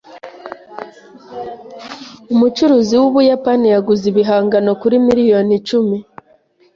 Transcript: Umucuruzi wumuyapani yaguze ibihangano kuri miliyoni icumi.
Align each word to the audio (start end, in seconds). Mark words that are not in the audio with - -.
Umucuruzi 2.33 2.93
wumuyapani 3.01 3.65
yaguze 3.73 4.03
ibihangano 4.11 4.71
kuri 4.81 4.95
miliyoni 5.07 5.51
icumi. 5.59 5.97